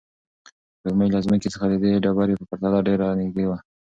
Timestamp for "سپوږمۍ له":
0.77-1.19